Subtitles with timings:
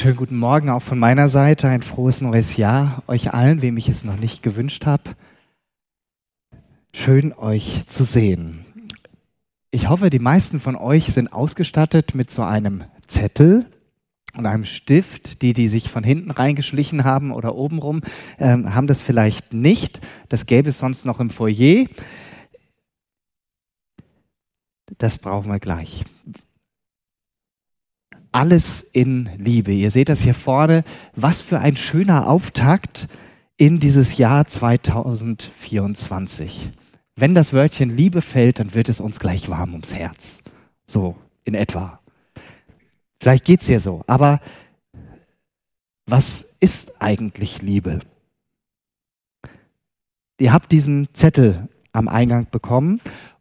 [0.00, 1.68] Schönen guten Morgen auch von meiner Seite.
[1.68, 5.10] Ein frohes neues Jahr euch allen, wem ich es noch nicht gewünscht habe.
[6.94, 8.64] Schön euch zu sehen.
[9.70, 13.66] Ich hoffe, die meisten von euch sind ausgestattet mit so einem Zettel
[14.34, 15.42] und einem Stift.
[15.42, 18.00] Die, die sich von hinten reingeschlichen haben oder obenrum,
[18.38, 20.00] äh, haben das vielleicht nicht.
[20.30, 21.84] Das gäbe es sonst noch im Foyer.
[24.96, 26.06] Das brauchen wir gleich
[28.32, 29.72] alles in Liebe.
[29.72, 30.84] Ihr seht das hier vorne.
[31.14, 33.08] Was für ein schöner Auftakt
[33.56, 36.70] in dieses Jahr 2024.
[37.16, 40.42] Wenn das Wörtchen Liebe fällt, dann wird es uns gleich warm ums Herz.
[40.86, 42.00] So in etwa.
[43.20, 44.02] Vielleicht geht es dir so.
[44.06, 44.40] Aber
[46.06, 48.00] was ist eigentlich Liebe?
[50.40, 53.00] Ihr habt diesen Zettel am Eingang bekommen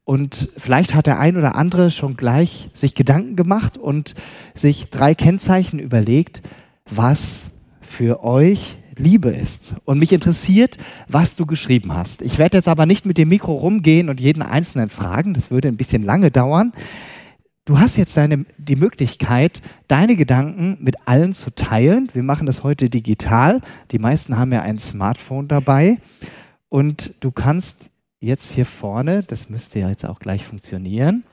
[0.09, 4.15] und vielleicht hat der ein oder andere schon gleich sich Gedanken gemacht und
[4.55, 6.41] sich drei Kennzeichen überlegt,
[6.89, 9.75] was für euch Liebe ist.
[9.85, 12.23] Und mich interessiert, was du geschrieben hast.
[12.23, 15.35] Ich werde jetzt aber nicht mit dem Mikro rumgehen und jeden Einzelnen fragen.
[15.35, 16.73] Das würde ein bisschen lange dauern.
[17.65, 22.09] Du hast jetzt deine, die Möglichkeit, deine Gedanken mit allen zu teilen.
[22.13, 23.61] Wir machen das heute digital.
[23.91, 25.99] Die meisten haben ja ein Smartphone dabei.
[26.67, 31.23] Und du kannst jetzt hier vorne, das müsste ja jetzt auch gleich funktionieren,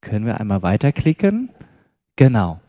[0.00, 1.50] können wir einmal weiterklicken.
[2.16, 2.60] Genau.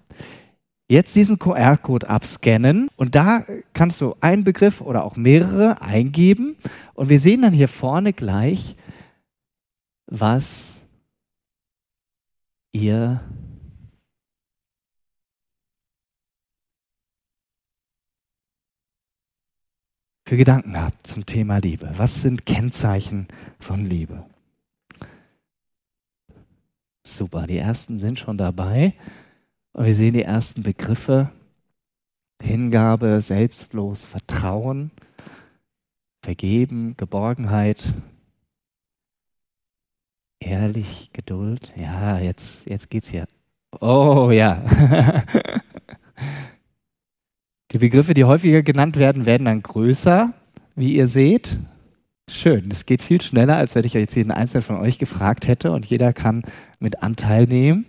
[0.88, 6.58] Jetzt diesen QR-Code abscannen und da kannst du einen Begriff oder auch mehrere eingeben
[6.95, 8.76] und wir sehen dann hier vorne gleich,
[10.08, 10.81] was
[12.72, 13.22] ihr
[20.30, 21.92] für Gedanken habt zum Thema Liebe.
[21.98, 23.28] Was sind Kennzeichen
[23.60, 24.28] von Liebe?
[27.02, 28.94] Super, die ersten sind schon dabei.
[29.74, 31.32] Und wir sehen die ersten Begriffe.
[32.40, 34.92] Hingabe, selbstlos, Vertrauen,
[36.22, 37.92] Vergeben, Geborgenheit,
[40.39, 41.73] ehrlich, Geduld.
[41.76, 43.28] Ja, jetzt, jetzt geht's hier.
[43.82, 44.62] Oh ja.
[47.72, 50.34] Die Begriffe, die häufiger genannt werden, werden dann größer,
[50.76, 51.58] wie ihr seht.
[52.28, 55.72] Schön, das geht viel schneller, als wenn ich jetzt jeden Einzelnen von euch gefragt hätte
[55.72, 56.44] und jeder kann
[56.80, 57.86] mit Anteil nehmen.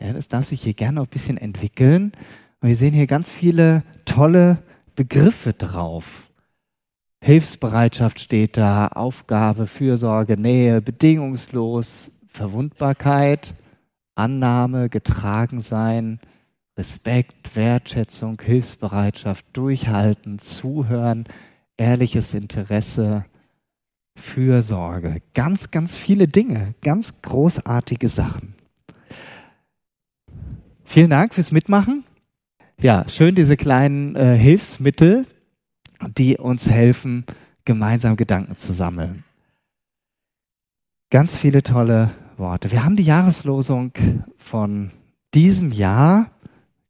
[0.00, 2.12] Ja, das darf sich hier gerne noch ein bisschen entwickeln.
[2.60, 4.58] Und wir sehen hier ganz viele tolle
[4.96, 6.28] Begriffe drauf.
[7.22, 13.54] Hilfsbereitschaft steht da, Aufgabe, Fürsorge, Nähe, bedingungslos, Verwundbarkeit,
[14.16, 16.18] Annahme, getragen sein,
[16.76, 21.26] Respekt, Wertschätzung, Hilfsbereitschaft, Durchhalten, Zuhören,
[21.76, 23.26] ehrliches Interesse,
[24.16, 25.20] Fürsorge.
[25.34, 28.54] Ganz, ganz viele Dinge, ganz großartige Sachen.
[30.84, 32.04] Vielen Dank fürs Mitmachen.
[32.80, 35.26] Ja, schön diese kleinen äh, Hilfsmittel,
[36.16, 37.24] die uns helfen,
[37.64, 39.24] gemeinsam Gedanken zu sammeln.
[41.10, 42.72] Ganz viele tolle Worte.
[42.72, 43.92] Wir haben die Jahreslosung
[44.36, 44.90] von
[45.34, 46.31] diesem Jahr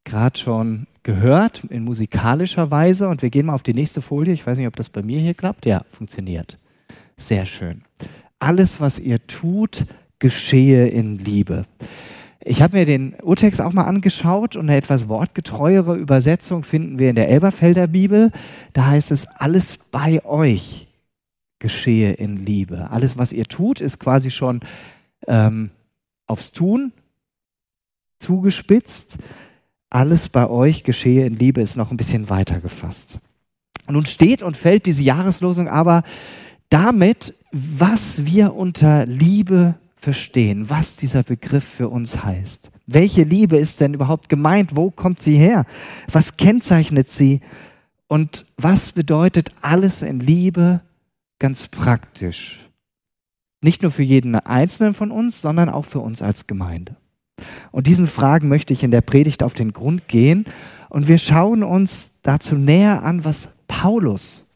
[0.04, 4.32] gerade schon gehört in musikalischer Weise und wir gehen mal auf die nächste Folie.
[4.32, 5.66] Ich weiß nicht, ob das bei mir hier klappt.
[5.66, 6.58] Ja, funktioniert.
[7.16, 7.82] Sehr schön.
[8.38, 9.86] Alles, was ihr tut,
[10.18, 11.64] geschehe in Liebe.
[12.44, 17.10] Ich habe mir den Urtext auch mal angeschaut und eine etwas wortgetreuere Übersetzung finden wir
[17.10, 18.32] in der Elberfelder Bibel.
[18.72, 20.88] Da heißt es, alles bei euch
[21.60, 22.90] geschehe in Liebe.
[22.90, 24.60] Alles, was ihr tut, ist quasi schon
[25.28, 25.70] ähm,
[26.26, 26.92] aufs Tun
[28.19, 29.19] zugespitzt
[29.92, 33.19] alles bei euch geschehe in Liebe ist noch ein bisschen weiter gefasst.
[33.88, 36.03] Nun steht und fällt diese Jahreslosung aber
[36.70, 42.70] damit, was wir unter Liebe verstehen, was dieser Begriff für uns heißt.
[42.86, 44.75] Welche Liebe ist denn überhaupt gemeint?
[44.75, 45.66] Wo kommt sie her?
[46.10, 47.41] Was kennzeichnet sie?
[48.08, 50.81] Und was bedeutet alles in Liebe
[51.38, 52.60] ganz praktisch?
[53.60, 56.97] Nicht nur für jeden Einzelnen von uns, sondern auch für uns als Gemeinde.
[57.70, 60.44] Und diesen Fragen möchte ich in der Predigt auf den Grund gehen.
[60.88, 64.46] Und wir schauen uns dazu näher an, was Paulus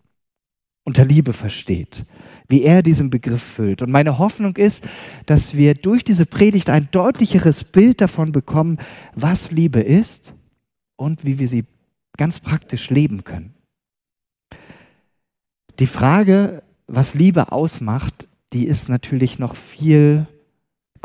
[0.84, 2.04] unter Liebe versteht,
[2.48, 3.82] wie er diesen Begriff füllt.
[3.82, 4.86] Und meine Hoffnung ist,
[5.26, 8.78] dass wir durch diese Predigt ein deutlicheres Bild davon bekommen,
[9.14, 10.34] was Liebe ist
[10.94, 11.64] und wie wir sie
[12.16, 13.54] ganz praktisch leben können.
[15.78, 20.26] Die Frage, was Liebe ausmacht, die ist natürlich noch viel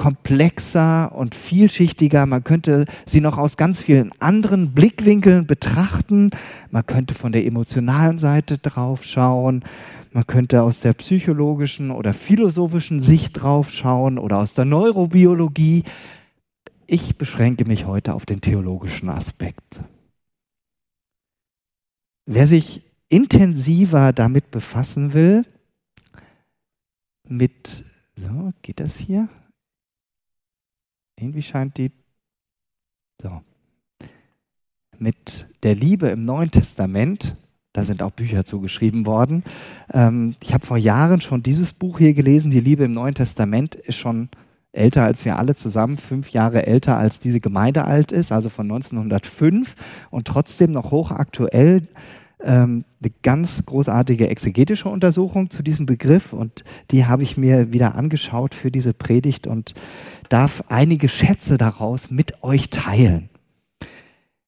[0.01, 2.25] komplexer und vielschichtiger.
[2.25, 6.31] Man könnte sie noch aus ganz vielen anderen Blickwinkeln betrachten.
[6.71, 9.63] Man könnte von der emotionalen Seite drauf schauen.
[10.11, 15.83] Man könnte aus der psychologischen oder philosophischen Sicht drauf schauen oder aus der Neurobiologie.
[16.87, 19.81] ich beschränke mich heute auf den theologischen Aspekt.
[22.25, 25.45] Wer sich intensiver damit befassen will,
[27.29, 27.83] mit,
[28.15, 29.29] so, geht das hier?
[31.21, 31.91] Irgendwie scheint die,
[33.21, 33.41] so,
[34.97, 37.35] mit der Liebe im Neuen Testament,
[37.73, 39.43] da sind auch Bücher zugeschrieben worden.
[39.93, 43.75] Ähm, ich habe vor Jahren schon dieses Buch hier gelesen, Die Liebe im Neuen Testament,
[43.75, 44.29] ist schon
[44.71, 48.65] älter als wir alle zusammen, fünf Jahre älter als diese Gemeinde alt ist, also von
[48.65, 49.75] 1905
[50.09, 51.87] und trotzdem noch hochaktuell.
[52.43, 57.95] Ähm, eine ganz großartige exegetische Untersuchung zu diesem Begriff und die habe ich mir wieder
[57.95, 59.73] angeschaut für diese Predigt und
[60.29, 63.29] darf einige Schätze daraus mit euch teilen.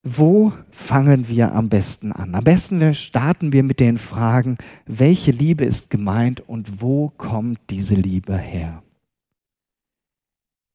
[0.03, 2.35] Wo fangen wir am besten an?
[2.35, 7.95] Am besten starten wir mit den Fragen, welche Liebe ist gemeint und wo kommt diese
[7.95, 8.83] Liebe her?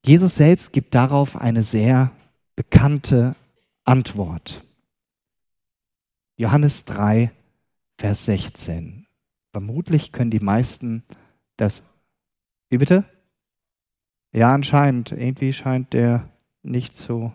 [0.05, 2.11] Jesus selbst gibt darauf eine sehr
[2.57, 3.35] bekannte
[3.85, 4.65] Antwort.
[6.39, 7.33] Johannes 3,
[7.99, 9.07] Vers 16.
[9.51, 11.03] Vermutlich können die meisten
[11.57, 11.83] das.
[12.71, 13.05] Wie bitte?
[14.33, 15.11] Ja, anscheinend.
[15.11, 16.29] Irgendwie scheint der
[16.63, 17.33] nicht zu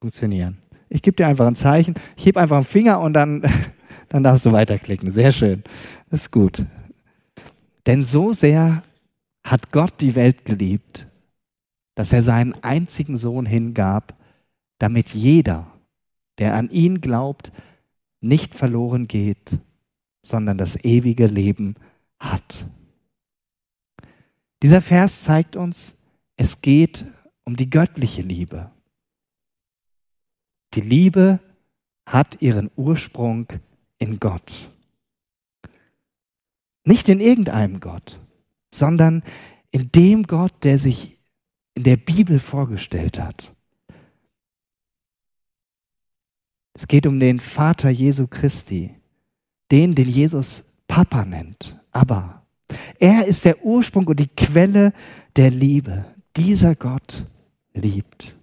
[0.00, 0.58] funktionieren.
[0.88, 1.94] Ich gebe dir einfach ein Zeichen.
[2.16, 3.42] Ich hebe einfach einen Finger und dann,
[4.08, 5.10] dann darfst du weiterklicken.
[5.10, 5.64] Sehr schön.
[6.08, 6.64] Das ist gut.
[7.86, 8.80] Denn so sehr
[9.42, 11.08] hat Gott die Welt geliebt,
[11.96, 14.14] dass er seinen einzigen Sohn hingab,
[14.78, 15.71] damit jeder,
[16.42, 17.52] der an ihn glaubt,
[18.20, 19.60] nicht verloren geht,
[20.22, 21.76] sondern das ewige Leben
[22.18, 22.66] hat.
[24.60, 25.96] Dieser Vers zeigt uns,
[26.36, 27.04] es geht
[27.44, 28.72] um die göttliche Liebe.
[30.74, 31.38] Die Liebe
[32.06, 33.46] hat ihren Ursprung
[33.98, 34.68] in Gott.
[36.84, 38.18] Nicht in irgendeinem Gott,
[38.74, 39.22] sondern
[39.70, 41.20] in dem Gott, der sich
[41.74, 43.54] in der Bibel vorgestellt hat.
[46.74, 48.94] Es geht um den Vater Jesu Christi,
[49.70, 52.42] den, den Jesus Papa nennt, aber
[52.98, 54.92] er ist der Ursprung und die Quelle
[55.36, 56.04] der Liebe.
[56.36, 57.26] Dieser Gott
[57.74, 58.34] liebt.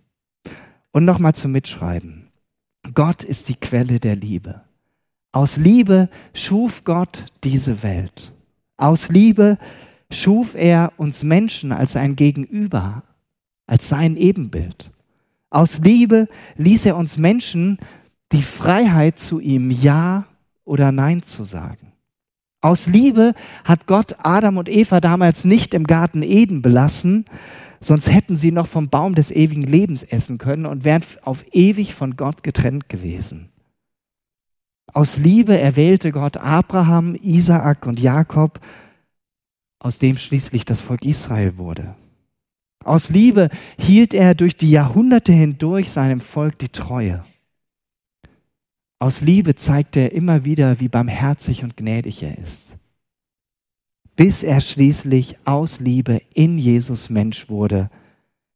[0.91, 2.27] Und nochmal zum Mitschreiben.
[2.93, 4.61] Gott ist die Quelle der Liebe.
[5.31, 8.31] Aus Liebe schuf Gott diese Welt.
[8.77, 9.57] Aus Liebe
[10.11, 13.03] schuf er uns Menschen als ein Gegenüber,
[13.67, 14.91] als sein Ebenbild.
[15.51, 16.27] Aus Liebe
[16.57, 17.79] ließ er uns Menschen
[18.31, 20.25] die Freiheit zu ihm Ja
[20.65, 21.93] oder Nein zu sagen.
[22.61, 23.33] Aus Liebe
[23.63, 27.25] hat Gott Adam und Eva damals nicht im Garten Eden belassen,
[27.79, 31.93] sonst hätten sie noch vom Baum des ewigen Lebens essen können und wären auf ewig
[31.93, 33.49] von Gott getrennt gewesen.
[34.93, 38.59] Aus Liebe erwählte Gott Abraham, Isaak und Jakob,
[39.79, 41.95] aus dem schließlich das Volk Israel wurde.
[42.83, 47.23] Aus Liebe hielt er durch die Jahrhunderte hindurch seinem Volk die Treue.
[48.99, 52.77] Aus Liebe zeigt er immer wieder, wie barmherzig und gnädig er ist.
[54.17, 57.89] Bis er schließlich aus Liebe in Jesus Mensch wurde,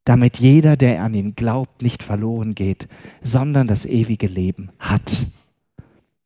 [0.04, 2.90] damit jeder, der an ihn glaubt, nicht verloren geht,
[3.22, 5.28] sondern das ewige Leben hat.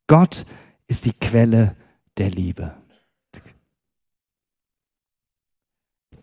[0.07, 0.47] Gott
[0.87, 1.75] ist die Quelle
[2.17, 2.73] der Liebe.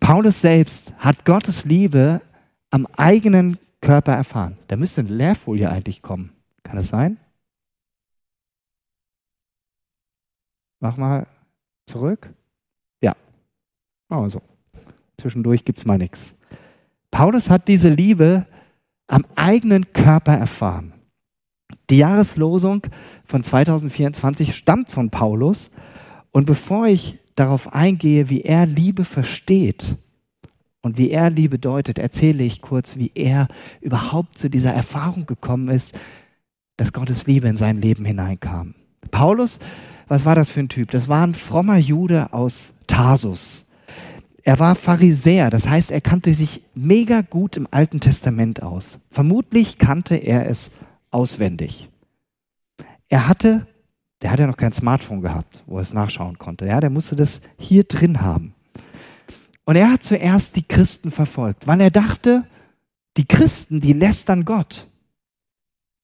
[0.00, 2.20] Paulus selbst hat Gottes Liebe
[2.70, 4.58] am eigenen Körper erfahren.
[4.66, 6.32] Da müsste eine Leerfolie eigentlich kommen.
[6.64, 7.18] Kann das sein?
[10.84, 11.26] Mach mal
[11.86, 12.28] zurück.
[13.00, 13.16] Ja.
[14.10, 14.42] Machen wir so.
[15.16, 16.34] Zwischendurch gibt es mal nichts.
[17.10, 18.44] Paulus hat diese Liebe
[19.06, 20.92] am eigenen Körper erfahren.
[21.88, 22.82] Die Jahreslosung
[23.24, 25.70] von 2024 stammt von Paulus.
[26.32, 29.96] Und bevor ich darauf eingehe, wie er Liebe versteht
[30.82, 33.48] und wie er Liebe deutet, erzähle ich kurz, wie er
[33.80, 35.98] überhaupt zu dieser Erfahrung gekommen ist,
[36.76, 38.74] dass Gottes Liebe in sein Leben hineinkam.
[39.10, 39.58] Paulus
[40.08, 40.90] was war das für ein Typ?
[40.90, 43.66] Das war ein frommer Jude aus Tarsus.
[44.42, 49.00] Er war Pharisäer, das heißt, er kannte sich mega gut im Alten Testament aus.
[49.10, 50.70] Vermutlich kannte er es
[51.10, 51.88] auswendig.
[53.08, 53.66] Er hatte,
[54.20, 56.66] der hat ja noch kein Smartphone gehabt, wo er es nachschauen konnte.
[56.66, 58.54] Ja, der musste das hier drin haben.
[59.64, 62.44] Und er hat zuerst die Christen verfolgt, weil er dachte,
[63.16, 64.88] die Christen, die lästern Gott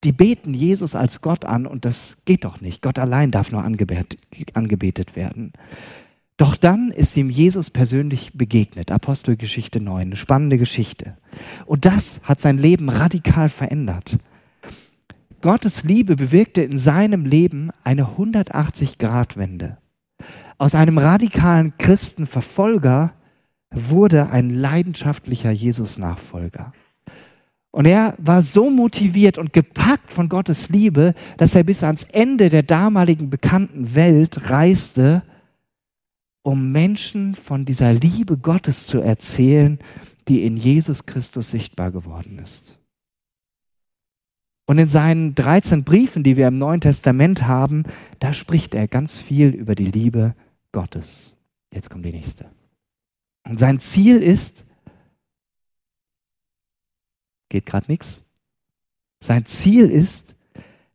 [0.04, 2.82] die beten Jesus als Gott an und das geht doch nicht.
[2.82, 5.52] Gott allein darf nur angebetet werden.
[6.38, 8.90] Doch dann ist ihm Jesus persönlich begegnet.
[8.90, 11.18] Apostelgeschichte 9, eine spannende Geschichte.
[11.66, 14.16] Und das hat sein Leben radikal verändert.
[15.42, 19.76] Gottes Liebe bewirkte in seinem Leben eine 180-Grad-Wende.
[20.56, 23.12] Aus einem radikalen Christenverfolger
[23.70, 26.72] wurde ein leidenschaftlicher Jesus-Nachfolger.
[27.72, 32.48] Und er war so motiviert und gepackt von Gottes Liebe, dass er bis ans Ende
[32.48, 35.22] der damaligen bekannten Welt reiste,
[36.42, 39.78] um Menschen von dieser Liebe Gottes zu erzählen,
[40.26, 42.78] die in Jesus Christus sichtbar geworden ist.
[44.66, 47.84] Und in seinen 13 Briefen, die wir im Neuen Testament haben,
[48.20, 50.34] da spricht er ganz viel über die Liebe
[50.72, 51.34] Gottes.
[51.72, 52.46] Jetzt kommt die nächste.
[53.48, 54.64] Und sein Ziel ist,
[57.50, 58.22] geht gerade nichts,
[59.22, 60.34] sein Ziel ist,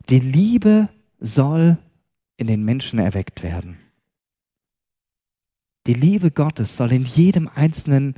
[0.10, 1.78] die Liebe soll
[2.38, 3.78] in den Menschen erweckt werden.
[5.86, 8.16] Die Liebe Gottes soll in jedem Einzelnen,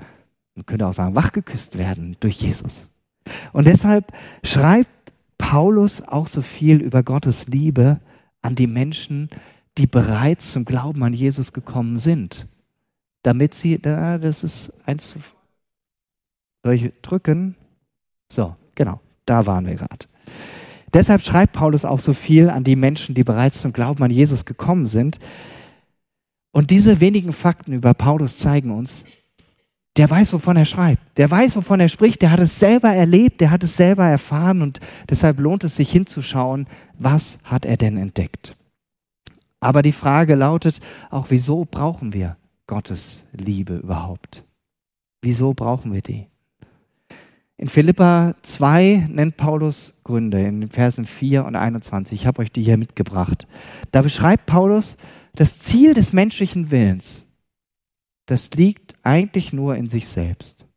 [0.56, 2.90] man könnte auch sagen, wachgeküsst werden durch Jesus.
[3.52, 4.14] Und deshalb
[4.44, 4.90] schreibt
[5.38, 8.00] Paulus auch so viel über Gottes Liebe
[8.42, 9.30] an die Menschen,
[9.78, 12.48] die bereits zum Glauben an Jesus gekommen sind.
[13.24, 15.20] Damit sie, da, das ist eins zu.
[16.64, 17.56] Soll ich drücken?
[18.32, 20.06] So, genau, da waren wir gerade.
[20.94, 24.46] Deshalb schreibt Paulus auch so viel an die Menschen, die bereits zum Glauben an Jesus
[24.46, 25.20] gekommen sind.
[26.52, 29.06] Und diese wenigen Fakten über Paulus zeigen uns,
[29.98, 31.18] der weiß, wovon er schreibt.
[31.18, 32.22] Der weiß, wovon er spricht.
[32.22, 34.80] Der hat es selber erlebt, der hat es selber erfahren und
[35.10, 36.68] deshalb lohnt es sich hinzuschauen,
[36.98, 38.56] was hat er denn entdeckt.
[39.60, 40.80] Aber die Frage lautet
[41.10, 44.44] auch, wieso brauchen wir Gottes Liebe überhaupt?
[45.22, 46.28] Wieso brauchen wir die?
[47.58, 52.22] In Philippa 2 nennt Paulus Gründe in den Versen 4 und 21.
[52.22, 53.48] Ich habe euch die hier mitgebracht.
[53.92, 54.98] Da beschreibt Paulus
[55.34, 57.28] das Ziel des menschlichen Willens
[58.28, 60.68] das liegt eigentlich nur in sich selbst.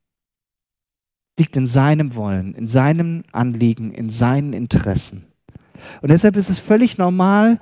[1.39, 5.27] Liegt in seinem Wollen, in seinem Anliegen, in seinen Interessen.
[6.01, 7.61] Und deshalb ist es völlig normal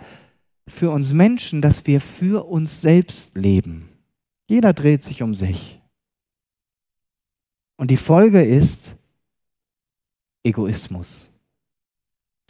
[0.67, 3.89] für uns Menschen, dass wir für uns selbst leben.
[4.47, 5.81] Jeder dreht sich um sich.
[7.77, 8.97] Und die Folge ist
[10.45, 11.31] Egoismus.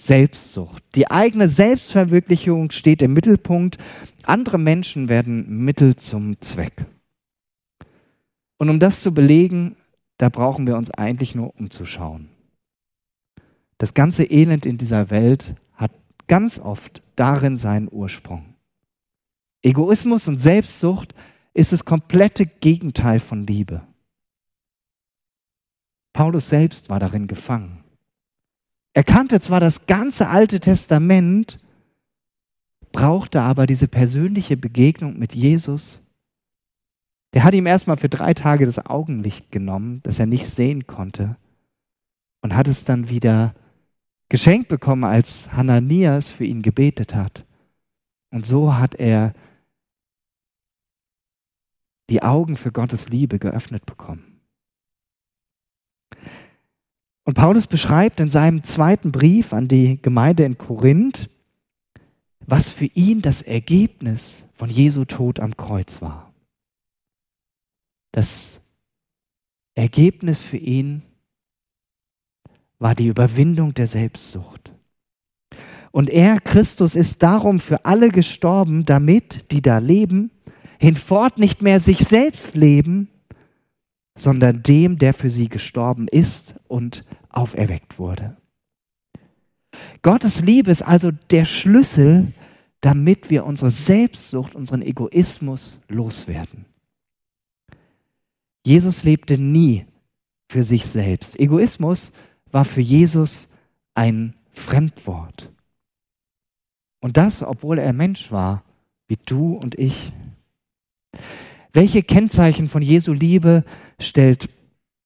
[0.01, 0.85] Selbstsucht.
[0.95, 3.79] Die eigene Selbstverwirklichung steht im Mittelpunkt.
[4.23, 6.87] Andere Menschen werden Mittel zum Zweck.
[8.59, 9.77] Und um das zu belegen,
[10.19, 12.29] da brauchen wir uns eigentlich nur umzuschauen.
[13.79, 15.93] Das ganze Elend in dieser Welt hat
[16.27, 18.55] ganz oft darin seinen Ursprung.
[19.63, 21.15] Egoismus und Selbstsucht
[21.55, 23.83] ist das komplette Gegenteil von Liebe.
[26.13, 27.78] Paulus selbst war darin gefangen.
[28.95, 31.59] Er kannte zwar das ganze Alte Testament,
[32.93, 36.03] brauchte aber diese persönliche Begegnung mit Jesus,
[37.35, 41.37] der hat ihm erstmal für drei Tage das Augenlicht genommen, dass er nicht sehen konnte,
[42.41, 43.55] und hat es dann wieder
[44.29, 47.45] geschenkt bekommen, als Hananias für ihn gebetet hat.
[48.31, 49.35] Und so hat er
[52.11, 54.41] die Augen für Gottes Liebe geöffnet bekommen.
[57.29, 61.29] Und Paulus beschreibt in seinem zweiten Brief an die Gemeinde in Korinth,
[62.47, 66.33] was für ihn das Ergebnis von Jesu Tod am Kreuz war.
[68.13, 68.63] Das
[69.75, 71.03] Ergebnis für ihn
[72.79, 74.73] war die Überwindung der Selbstsucht.
[75.91, 80.31] Und er, Christus, ist darum für alle gestorben, damit, die da leben,
[80.79, 83.11] hinfort nicht mehr sich selbst leben,
[84.17, 88.37] sondern dem, der für sie gestorben ist und auferweckt wurde.
[90.03, 92.33] Gottes Liebe ist also der Schlüssel,
[92.81, 96.65] damit wir unsere Selbstsucht, unseren Egoismus loswerden.
[98.65, 99.87] Jesus lebte nie
[100.49, 101.39] für sich selbst.
[101.39, 102.13] Egoismus
[102.51, 103.49] war für Jesus
[103.95, 105.51] ein Fremdwort.
[107.01, 108.63] Und das, obwohl er Mensch war,
[109.07, 110.13] wie du und ich.
[111.73, 113.65] Welche Kennzeichen von Jesu Liebe
[113.99, 114.49] stellt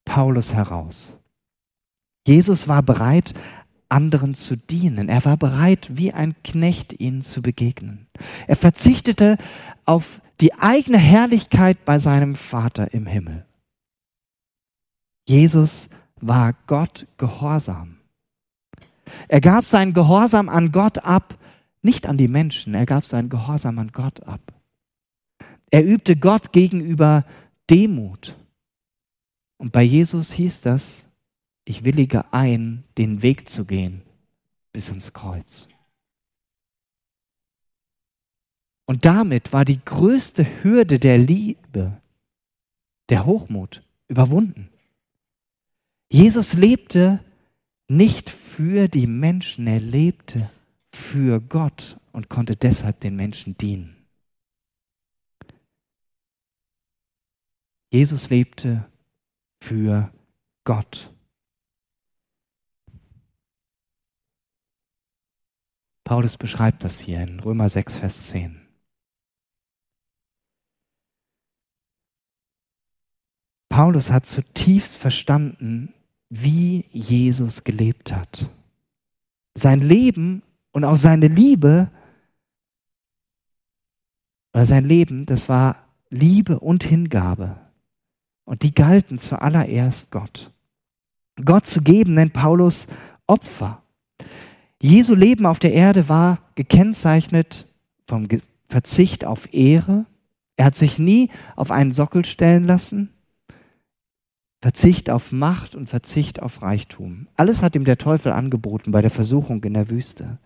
[0.05, 1.17] Paulus heraus?
[2.26, 3.35] Jesus war bereit,
[3.88, 5.09] anderen zu dienen.
[5.09, 8.07] Er war bereit, wie ein Knecht ihnen zu begegnen.
[8.47, 9.37] Er verzichtete
[9.85, 13.45] auf die eigene Herrlichkeit bei seinem Vater im Himmel.
[15.29, 15.88] Jesus
[16.21, 17.99] war Gott gehorsam.
[19.29, 21.38] Er gab seinen Gehorsam an Gott ab,
[21.83, 24.41] nicht an die Menschen, er gab seinen Gehorsam an Gott ab.
[25.71, 27.25] Er übte Gott gegenüber
[27.69, 28.37] Demut.
[29.59, 31.09] Und bei Jesus hieß das,
[31.64, 34.02] ich willige ein, den Weg zu gehen
[34.73, 35.69] bis ins Kreuz.
[38.87, 42.00] Und damit war die größte Hürde der Liebe,
[43.09, 44.69] der Hochmut, überwunden.
[46.11, 47.25] Jesus lebte
[47.88, 50.50] nicht für die Menschen, er lebte
[50.90, 53.97] für Gott und konnte deshalb den Menschen dienen.
[57.90, 58.90] Jesus lebte
[59.62, 60.12] für
[60.64, 61.12] Gott.
[66.12, 68.61] Paulus beschreibt das hier in Römer 6, Vers 10.
[73.71, 75.95] Paulus hat zutiefst verstanden,
[76.28, 78.50] wie Jesus gelebt hat.
[79.54, 80.42] Sein Leben
[80.73, 81.90] und auch seine Liebe,
[84.52, 85.76] oder sein Leben, das war
[86.11, 87.57] Liebe und Hingabe.
[88.45, 90.52] Und die galten zuallererst Gott.
[91.42, 92.87] Gott zu geben nennt Paulus
[93.26, 93.83] Opfer.
[94.83, 97.69] Jesu Leben auf der Erde war gekennzeichnet
[98.05, 98.27] vom
[98.69, 100.07] Verzicht auf Ehre.
[100.57, 103.11] Er hat sich nie auf einen Sockel stellen lassen.
[104.61, 107.29] Verzicht auf Macht und Verzicht auf Reichtum.
[107.37, 110.39] Alles hat ihm der Teufel angeboten bei der Versuchung in der Wüste.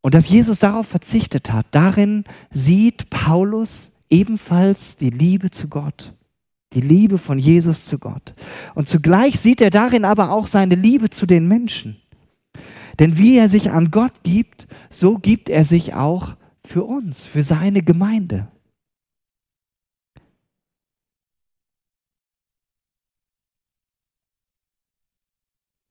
[0.00, 6.14] Und dass Jesus darauf verzichtet hat, darin sieht Paulus ebenfalls die Liebe zu Gott,
[6.72, 8.34] die Liebe von Jesus zu Gott.
[8.74, 11.96] Und zugleich sieht er darin aber auch seine Liebe zu den Menschen.
[12.98, 17.42] Denn wie er sich an Gott gibt, so gibt er sich auch für uns, für
[17.42, 18.48] seine Gemeinde.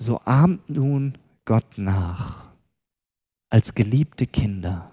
[0.01, 2.47] so ahmt nun Gott nach
[3.49, 4.91] als geliebte Kinder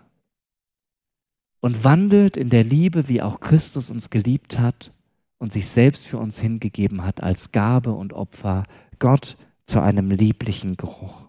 [1.61, 4.93] und wandelt in der Liebe, wie auch Christus uns geliebt hat
[5.39, 8.65] und sich selbst für uns hingegeben hat als Gabe und Opfer,
[8.99, 11.27] Gott zu einem lieblichen Geruch.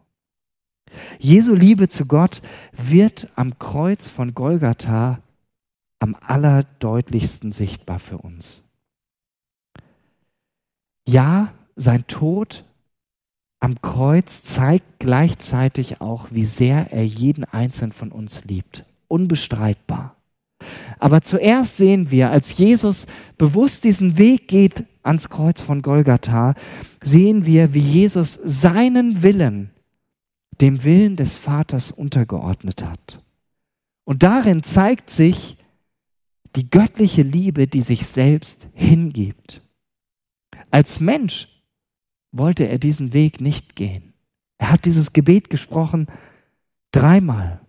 [1.20, 5.22] Jesu Liebe zu Gott wird am Kreuz von Golgatha
[6.00, 8.64] am allerdeutlichsten sichtbar für uns.
[11.08, 12.66] Ja, sein Tod
[13.60, 18.86] am Kreuz zeigt gleichzeitig auch, wie sehr er jeden einzelnen von uns liebt.
[19.08, 20.17] Unbestreitbar.
[21.00, 23.06] Aber zuerst sehen wir, als Jesus
[23.38, 26.56] bewusst diesen Weg geht ans Kreuz von Golgatha,
[27.02, 29.72] sehen wir, wie Jesus seinen Willen
[30.62, 33.22] dem Willen des Vaters untergeordnet hat.
[34.04, 35.58] Und darin zeigt sich
[36.56, 39.62] die göttliche Liebe, die sich selbst hingibt.
[40.72, 41.48] Als Mensch
[42.32, 44.14] wollte er diesen Weg nicht gehen.
[44.58, 46.08] Er hat dieses Gebet gesprochen
[46.92, 47.62] dreimal.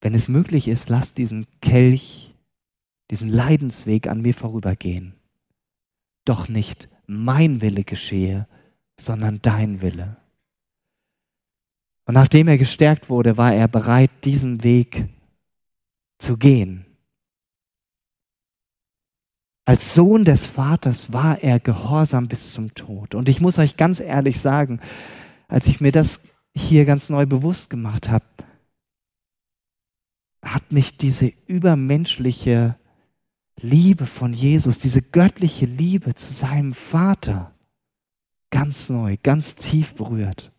[0.00, 2.34] Wenn es möglich ist, lass diesen Kelch,
[3.10, 5.14] diesen Leidensweg an mir vorübergehen.
[6.24, 8.46] Doch nicht mein Wille geschehe,
[8.96, 10.16] sondern dein Wille.
[12.04, 15.08] Und nachdem er gestärkt wurde, war er bereit, diesen Weg
[16.18, 16.86] zu gehen.
[19.64, 23.14] Als Sohn des Vaters war er gehorsam bis zum Tod.
[23.14, 24.80] Und ich muss euch ganz ehrlich sagen,
[25.48, 26.20] als ich mir das
[26.54, 28.24] hier ganz neu bewusst gemacht habe,
[30.54, 32.76] hat mich diese übermenschliche
[33.60, 37.54] Liebe von Jesus, diese göttliche Liebe zu seinem Vater
[38.50, 40.52] ganz neu, ganz tief berührt.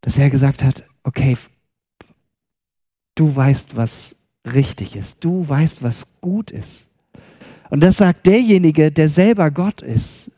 [0.00, 1.36] Dass er gesagt hat, okay,
[3.14, 5.24] du weißt, was richtig ist.
[5.24, 6.88] Du weißt, was gut ist.
[7.70, 10.30] Und das sagt derjenige, der selber Gott ist.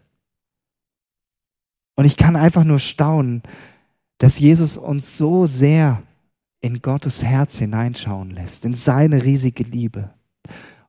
[1.94, 3.42] Und ich kann einfach nur staunen,
[4.18, 6.03] dass Jesus uns so sehr
[6.61, 10.11] in Gottes Herz hineinschauen lässt, in seine riesige Liebe.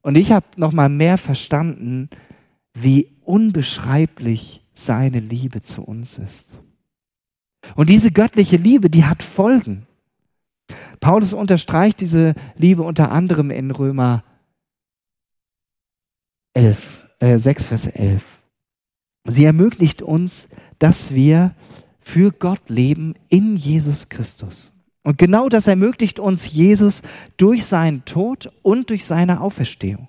[0.02, 2.10] Und ich habe noch mal mehr verstanden,
[2.74, 6.58] wie unbeschreiblich seine Liebe zu uns ist.
[7.76, 9.86] Und diese göttliche Liebe, die hat Folgen.
[11.00, 14.24] Paulus unterstreicht diese Liebe unter anderem in Römer
[16.54, 18.40] 11, äh 6, Vers 11.
[19.26, 20.48] Sie ermöglicht uns,
[20.80, 21.56] dass wir
[22.00, 24.74] für Gott leben in Jesus Christus.
[25.04, 27.02] Und genau das ermöglicht uns Jesus
[27.38, 30.08] durch seinen Tod und durch seine Auferstehung.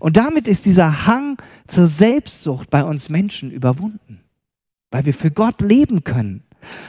[0.00, 4.20] Und damit ist dieser Hang zur Selbstsucht bei uns Menschen überwunden,
[4.90, 6.44] weil wir für Gott leben können.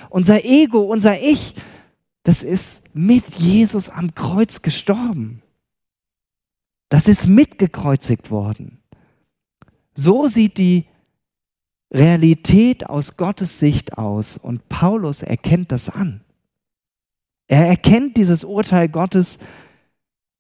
[0.09, 1.53] Unser Ego, unser Ich,
[2.23, 5.41] das ist mit Jesus am Kreuz gestorben.
[6.89, 8.79] Das ist mitgekreuzigt worden.
[9.93, 10.85] So sieht die
[11.91, 16.21] Realität aus Gottes Sicht aus und Paulus erkennt das an.
[17.47, 19.39] Er erkennt dieses Urteil Gottes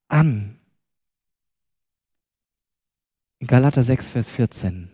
[0.07, 0.59] an.
[3.39, 4.89] In Galater 6, Vers 14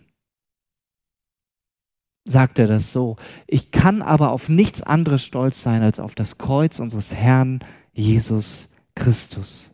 [2.26, 3.18] sagt er das so.
[3.48, 7.60] Ich kann aber auf nichts anderes stolz sein als auf das Kreuz unseres Herrn
[7.92, 9.74] Jesus Christus.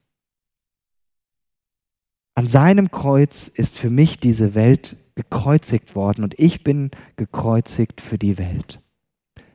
[2.35, 8.17] An seinem Kreuz ist für mich diese Welt gekreuzigt worden und ich bin gekreuzigt für
[8.17, 8.79] die Welt.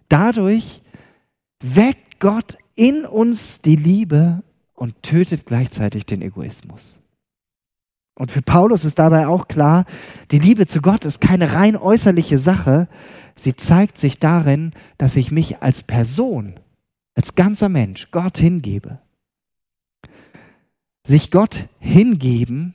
[0.09, 0.83] Dadurch
[1.63, 4.43] weckt Gott in uns die Liebe
[4.75, 7.01] und tötet gleichzeitig den Egoismus.
[8.17, 9.85] Und für Paulus ist dabei auch klar,
[10.31, 12.89] die Liebe zu Gott ist keine rein äußerliche Sache.
[13.37, 16.61] Sie zeigt sich darin, dass ich mich als Person,
[17.15, 19.01] als ganzer Mensch Gott hingebe.
[21.05, 22.75] Sich Gott hingeben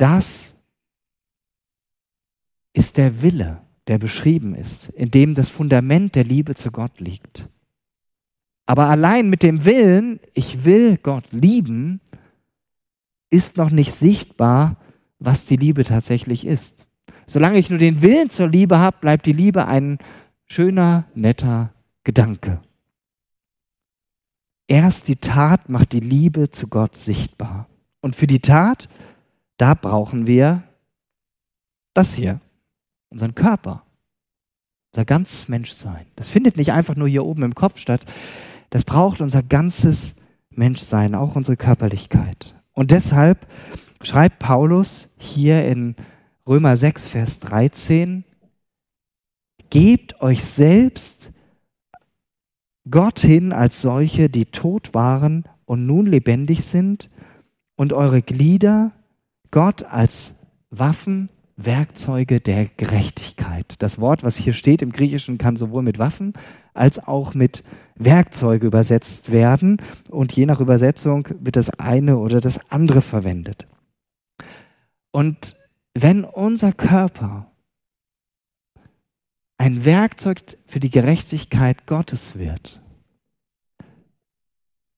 [0.00, 0.54] das
[2.72, 7.48] ist der Wille, der beschrieben ist, in dem das Fundament der Liebe zu Gott liegt.
[8.64, 12.00] Aber allein mit dem Willen, ich will Gott lieben,
[13.30, 14.76] ist noch nicht sichtbar,
[15.18, 16.86] was die Liebe tatsächlich ist.
[17.26, 19.98] Solange ich nur den Willen zur Liebe habe, bleibt die Liebe ein
[20.46, 21.74] schöner, netter
[22.04, 22.60] Gedanke.
[24.68, 27.68] Erst die Tat macht die Liebe zu Gott sichtbar.
[28.00, 28.88] Und für die Tat,
[29.56, 30.62] da brauchen wir
[31.92, 32.38] das hier
[33.10, 33.82] unseren Körper,
[34.92, 36.06] unser ganzes Menschsein.
[36.16, 38.04] Das findet nicht einfach nur hier oben im Kopf statt.
[38.70, 40.14] Das braucht unser ganzes
[40.50, 42.54] Menschsein, auch unsere Körperlichkeit.
[42.72, 43.46] Und deshalb
[44.02, 45.96] schreibt Paulus hier in
[46.46, 48.24] Römer 6, Vers 13,
[49.68, 51.30] gebt euch selbst
[52.90, 57.10] Gott hin als solche, die tot waren und nun lebendig sind,
[57.80, 58.92] und eure Glieder
[59.50, 60.34] Gott als
[60.68, 61.30] Waffen
[61.64, 63.74] Werkzeuge der Gerechtigkeit.
[63.78, 66.32] Das Wort, was hier steht im Griechischen, kann sowohl mit Waffen
[66.74, 67.64] als auch mit
[67.96, 73.66] Werkzeuge übersetzt werden und je nach Übersetzung wird das eine oder das andere verwendet.
[75.10, 75.56] Und
[75.94, 77.50] wenn unser Körper
[79.58, 82.80] ein Werkzeug für die Gerechtigkeit Gottes wird,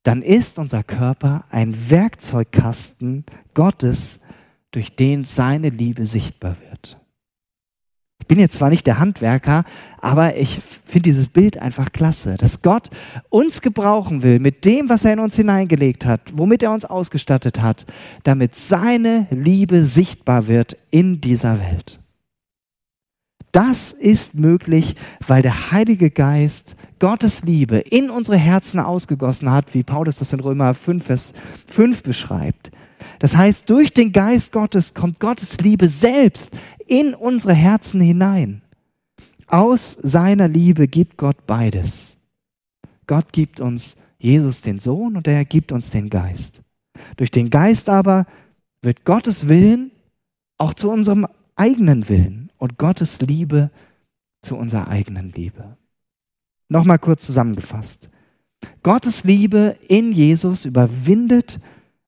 [0.04, 4.20] dann ist unser Körper ein Werkzeugkasten Gottes
[4.72, 6.98] durch den seine Liebe sichtbar wird.
[8.22, 9.64] Ich bin jetzt zwar nicht der Handwerker,
[10.00, 12.88] aber ich finde dieses Bild einfach klasse, dass Gott
[13.30, 17.60] uns gebrauchen will mit dem, was er in uns hineingelegt hat, womit er uns ausgestattet
[17.60, 17.84] hat,
[18.22, 21.98] damit seine Liebe sichtbar wird in dieser Welt.
[23.50, 24.94] Das ist möglich,
[25.26, 30.40] weil der Heilige Geist Gottes Liebe in unsere Herzen ausgegossen hat, wie Paulus das in
[30.40, 31.32] Römer 5, Vers
[31.66, 32.70] 5 beschreibt.
[33.22, 36.50] Das heißt, durch den Geist Gottes kommt Gottes Liebe selbst
[36.88, 38.62] in unsere Herzen hinein.
[39.46, 42.16] Aus seiner Liebe gibt Gott beides.
[43.06, 46.62] Gott gibt uns Jesus den Sohn und er gibt uns den Geist.
[47.16, 48.26] Durch den Geist aber
[48.82, 49.92] wird Gottes Willen
[50.58, 53.70] auch zu unserem eigenen Willen und Gottes Liebe
[54.40, 55.76] zu unserer eigenen Liebe.
[56.68, 58.10] Nochmal kurz zusammengefasst.
[58.82, 61.60] Gottes Liebe in Jesus überwindet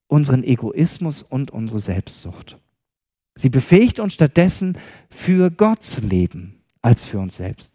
[0.07, 2.59] unseren Egoismus und unsere Selbstsucht.
[3.35, 4.79] Sie befähigt uns stattdessen,
[5.11, 7.73] für Gott zu leben, als für uns selbst.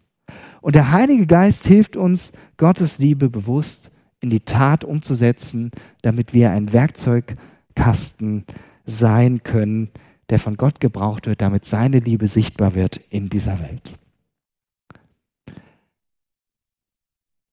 [0.62, 3.90] Und der Heilige Geist hilft uns, Gottes Liebe bewusst
[4.20, 5.70] in die Tat umzusetzen,
[6.02, 8.44] damit wir ein Werkzeugkasten
[8.84, 9.90] sein können,
[10.28, 13.98] der von Gott gebraucht wird, damit seine Liebe sichtbar wird in dieser Welt.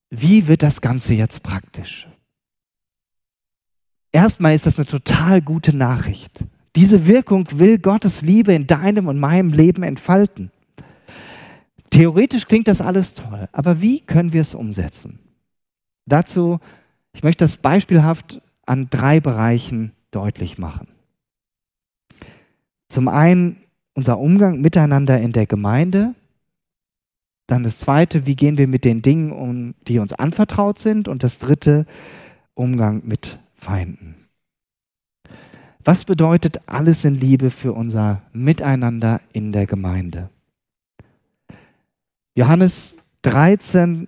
[0.09, 2.07] Wie wird das Ganze jetzt praktisch?
[4.17, 6.43] Erstmal ist das eine total gute Nachricht.
[6.75, 10.49] Diese Wirkung will Gottes Liebe in deinem und meinem Leben entfalten.
[11.91, 15.19] Theoretisch klingt das alles toll, aber wie können wir es umsetzen?
[16.07, 16.59] Dazu,
[17.13, 20.87] ich möchte das beispielhaft an drei Bereichen deutlich machen.
[22.89, 23.57] Zum einen
[23.93, 26.15] unser Umgang miteinander in der Gemeinde.
[27.45, 31.07] Dann das zweite, wie gehen wir mit den Dingen um, die uns anvertraut sind.
[31.07, 31.85] Und das dritte,
[32.55, 34.15] Umgang mit Feinden.
[35.83, 40.29] Was bedeutet alles in Liebe für unser Miteinander in der Gemeinde?
[42.35, 44.07] Johannes 13,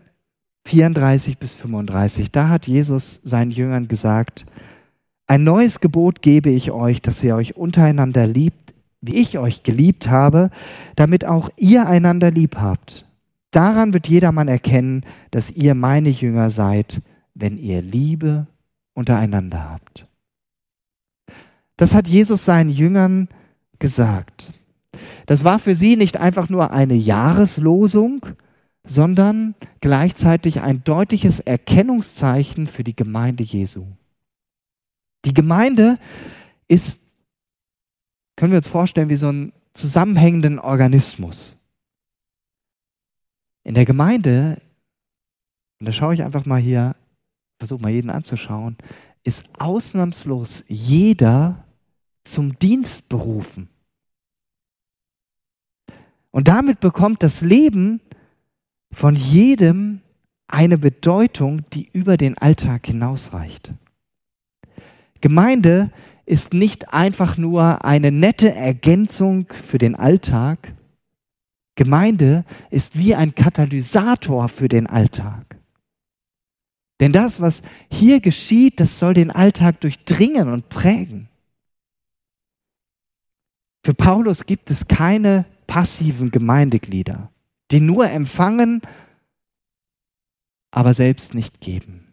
[0.65, 4.45] 34 bis 35, da hat Jesus seinen Jüngern gesagt,
[5.25, 10.09] ein neues Gebot gebe ich euch, dass ihr euch untereinander liebt, wie ich euch geliebt
[10.09, 10.49] habe,
[10.95, 13.05] damit auch ihr einander lieb habt.
[13.51, 17.01] Daran wird jedermann erkennen, dass ihr meine Jünger seid,
[17.33, 18.47] wenn ihr Liebe
[18.99, 20.05] untereinander habt.
[21.77, 23.29] Das hat Jesus seinen Jüngern
[23.79, 24.53] gesagt.
[25.25, 28.25] Das war für sie nicht einfach nur eine Jahreslosung,
[28.83, 33.85] sondern gleichzeitig ein deutliches Erkennungszeichen für die Gemeinde Jesu.
[35.25, 35.97] Die Gemeinde
[36.67, 36.99] ist,
[38.35, 41.57] können wir uns vorstellen, wie so ein zusammenhängenden Organismus.
[43.63, 44.61] In der Gemeinde,
[45.79, 46.95] und da schaue ich einfach mal hier
[47.59, 48.77] versuche mal jeden anzuschauen,
[49.23, 51.65] ist ausnahmslos jeder
[52.23, 53.69] zum Dienst berufen.
[56.31, 58.01] Und damit bekommt das Leben
[58.91, 60.01] von jedem
[60.47, 63.71] eine Bedeutung, die über den Alltag hinausreicht.
[65.21, 65.91] Gemeinde
[66.25, 70.73] ist nicht einfach nur eine nette Ergänzung für den Alltag.
[71.75, 75.58] Gemeinde ist wie ein Katalysator für den Alltag.
[76.99, 81.29] Denn das, was hier geschieht, das soll den Alltag durchdringen und prägen.
[83.83, 87.31] Für Paulus gibt es keine passiven Gemeindeglieder,
[87.71, 88.81] die nur empfangen,
[90.71, 92.05] aber selbst nicht geben.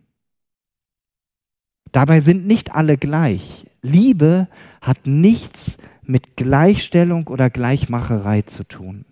[1.93, 3.67] Dabei sind nicht alle gleich.
[3.83, 4.49] Liebe
[4.81, 9.05] hat nichts mit Gleichstellung oder Gleichmacherei zu tun.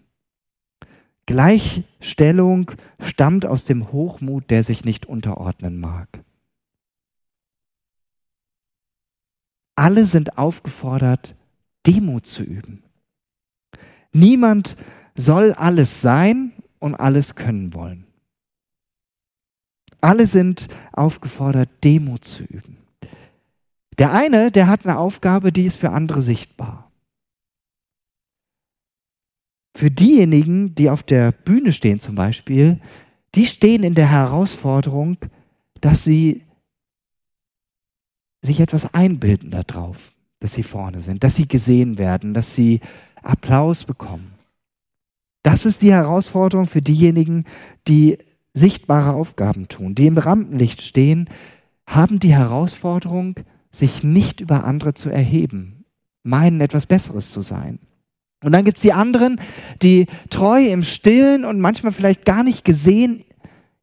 [1.26, 6.08] Gleichstellung stammt aus dem Hochmut, der sich nicht unterordnen mag.
[9.76, 11.34] Alle sind aufgefordert,
[11.86, 12.82] Demut zu üben.
[14.12, 14.76] Niemand
[15.14, 18.06] soll alles sein und alles können wollen.
[20.00, 22.76] Alle sind aufgefordert, Demut zu üben.
[23.98, 26.90] Der eine, der hat eine Aufgabe, die ist für andere sichtbar.
[29.74, 32.80] Für diejenigen, die auf der Bühne stehen zum Beispiel,
[33.34, 35.18] die stehen in der Herausforderung,
[35.80, 36.42] dass sie
[38.40, 42.80] sich etwas einbilden darauf, dass sie vorne sind, dass sie gesehen werden, dass sie
[43.22, 44.32] Applaus bekommen.
[45.42, 47.44] Das ist die Herausforderung für diejenigen,
[47.88, 48.18] die
[48.52, 51.28] sichtbare Aufgaben tun, die im Rampenlicht stehen,
[51.86, 53.36] haben die Herausforderung,
[53.70, 55.84] sich nicht über andere zu erheben,
[56.22, 57.80] meinen etwas Besseres zu sein.
[58.44, 59.40] Und dann gibt es die anderen,
[59.80, 63.24] die treu im Stillen und manchmal vielleicht gar nicht gesehen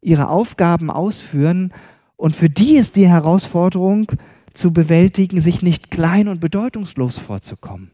[0.01, 1.73] ihre Aufgaben ausführen.
[2.15, 4.11] Und für die ist die Herausforderung
[4.53, 7.89] zu bewältigen, sich nicht klein und bedeutungslos vorzukommen.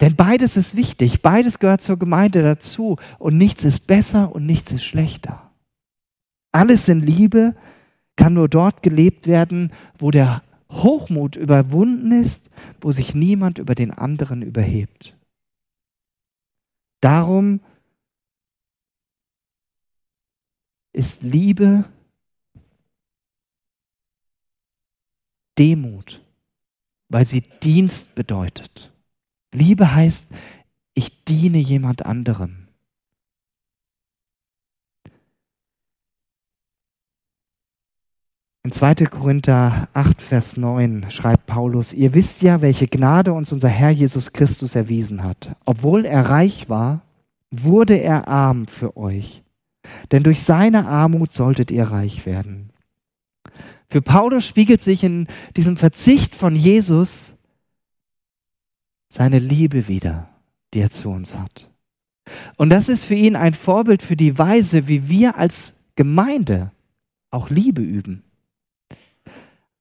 [0.00, 4.72] Denn beides ist wichtig, beides gehört zur Gemeinde dazu und nichts ist besser und nichts
[4.72, 5.50] ist schlechter.
[6.50, 7.54] Alles in Liebe
[8.16, 12.50] kann nur dort gelebt werden, wo der Hochmut überwunden ist,
[12.80, 15.16] wo sich niemand über den anderen überhebt.
[17.00, 17.60] Darum
[20.92, 21.84] ist Liebe
[25.58, 26.24] Demut,
[27.08, 28.92] weil sie Dienst bedeutet.
[29.52, 30.26] Liebe heißt,
[30.94, 32.67] ich diene jemand anderem.
[38.68, 39.06] In 2.
[39.06, 44.34] Korinther 8, Vers 9 schreibt Paulus, ihr wisst ja, welche Gnade uns unser Herr Jesus
[44.34, 45.56] Christus erwiesen hat.
[45.64, 47.00] Obwohl er reich war,
[47.50, 49.42] wurde er arm für euch.
[50.12, 52.68] Denn durch seine Armut solltet ihr reich werden.
[53.88, 57.36] Für Paulus spiegelt sich in diesem Verzicht von Jesus
[59.08, 60.28] seine Liebe wieder,
[60.74, 61.70] die er zu uns hat.
[62.58, 66.70] Und das ist für ihn ein Vorbild für die Weise, wie wir als Gemeinde
[67.30, 68.24] auch Liebe üben.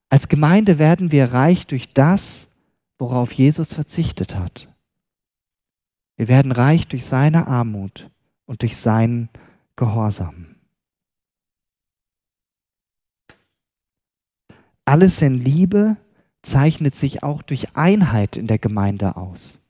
[0.10, 2.48] Als Gemeinde werden wir reich durch das,
[2.98, 4.70] worauf Jesus verzichtet hat.
[6.15, 8.10] Wir werden reich durch seine Armut
[8.46, 9.30] und durch seinen
[9.76, 10.56] Gehorsam.
[14.86, 15.98] Alles in Liebe
[16.41, 19.62] zeichnet sich auch durch Einheit in der Gemeinde aus.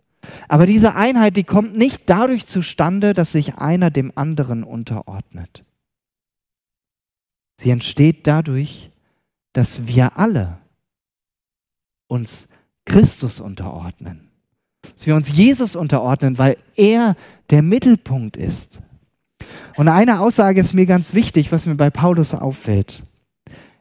[0.48, 5.64] Aber diese Einheit, die kommt nicht dadurch zustande, dass sich einer dem anderen unterordnet.
[7.60, 8.92] Sie entsteht dadurch,
[9.58, 10.60] dass wir alle
[12.06, 12.48] uns
[12.86, 14.30] Christus unterordnen.
[14.84, 17.16] Dass wir uns Jesus unterordnen, weil er
[17.50, 18.78] der Mittelpunkt ist.
[19.76, 23.02] Und eine Aussage ist mir ganz wichtig, was mir bei Paulus auffällt.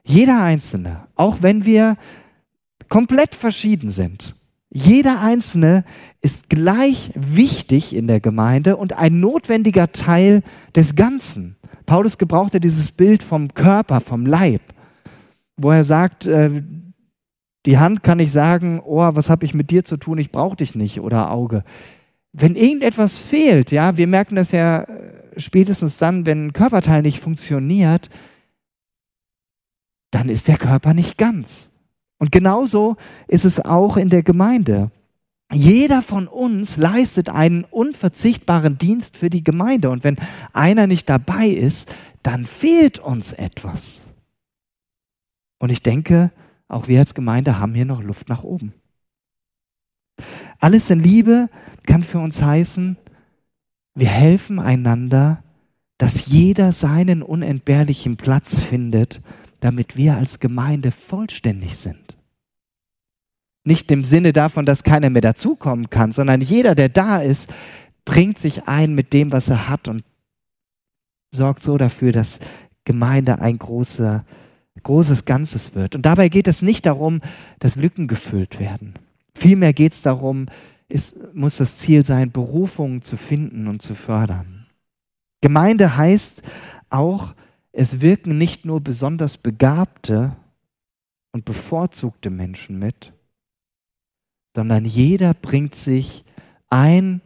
[0.02, 1.98] Jeder Einzelne, auch wenn wir
[2.88, 4.34] komplett verschieden sind,
[4.70, 5.84] jeder Einzelne
[6.22, 10.42] ist gleich wichtig in der Gemeinde und ein notwendiger Teil
[10.74, 11.56] des Ganzen.
[11.84, 14.62] Paulus gebrauchte dieses Bild vom Körper, vom Leib
[15.56, 16.62] wo er sagt, äh,
[17.66, 20.56] die Hand kann nicht sagen, oh, was habe ich mit dir zu tun, ich brauche
[20.56, 21.64] dich nicht oder Auge.
[22.32, 27.20] Wenn irgendetwas fehlt, ja, wir merken das ja äh, spätestens dann, wenn ein Körperteil nicht
[27.20, 28.08] funktioniert,
[30.10, 31.70] dann ist der Körper nicht ganz.
[32.18, 32.96] Und genauso
[33.28, 34.90] ist es auch in der Gemeinde.
[35.52, 39.90] Jeder von uns leistet einen unverzichtbaren Dienst für die Gemeinde.
[39.90, 40.16] Und wenn
[40.52, 44.05] einer nicht dabei ist, dann fehlt uns etwas.
[45.58, 46.30] Und ich denke,
[46.68, 48.72] auch wir als Gemeinde haben hier noch Luft nach oben.
[50.58, 51.48] Alles in Liebe
[51.86, 52.96] kann für uns heißen,
[53.94, 55.42] wir helfen einander,
[55.98, 59.20] dass jeder seinen unentbehrlichen Platz findet,
[59.60, 62.16] damit wir als Gemeinde vollständig sind.
[63.64, 67.52] Nicht im Sinne davon, dass keiner mehr dazukommen kann, sondern jeder, der da ist,
[68.04, 70.04] bringt sich ein mit dem, was er hat und
[71.30, 72.38] sorgt so dafür, dass
[72.84, 74.24] Gemeinde ein großer,
[74.82, 75.94] großes Ganzes wird.
[75.94, 77.20] Und dabei geht es nicht darum,
[77.58, 78.94] dass Lücken gefüllt werden.
[79.34, 80.46] Vielmehr geht es darum,
[80.88, 84.66] ist, muss das Ziel sein, Berufungen zu finden und zu fördern.
[85.40, 86.42] Gemeinde heißt
[86.90, 87.34] auch,
[87.72, 90.36] es wirken nicht nur besonders begabte
[91.32, 93.12] und bevorzugte Menschen mit,
[94.54, 96.24] sondern jeder bringt sich
[96.70, 97.20] ein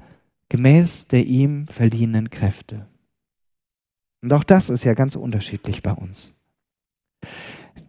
[0.48, 2.86] gemäß der ihm verliehenen Kräfte.
[4.20, 6.34] Und auch das ist ja ganz unterschiedlich bei uns.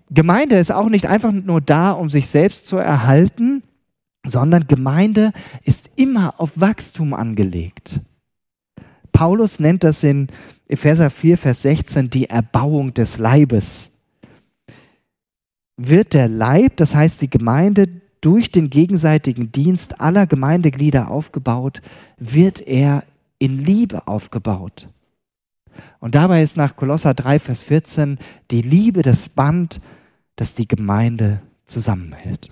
[0.09, 3.63] Gemeinde ist auch nicht einfach nur da, um sich selbst zu erhalten,
[4.25, 5.31] sondern Gemeinde
[5.63, 8.01] ist immer auf Wachstum angelegt.
[9.11, 10.27] Paulus nennt das in
[10.67, 13.91] Epheser 4, Vers 16 die Erbauung des Leibes.
[15.77, 17.87] Wird der Leib, das heißt die Gemeinde,
[18.21, 21.81] durch den gegenseitigen Dienst aller Gemeindeglieder aufgebaut,
[22.17, 23.03] wird er
[23.39, 24.87] in Liebe aufgebaut.
[25.99, 28.17] Und dabei ist nach Kolosser 3, Vers 14
[28.49, 29.79] die Liebe das Band,
[30.35, 32.51] das die Gemeinde zusammenhält.